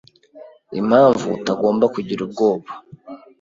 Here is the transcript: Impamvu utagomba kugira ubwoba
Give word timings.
Impamvu 0.79 1.25
utagomba 1.37 1.85
kugira 1.95 2.19
ubwoba 2.25 2.69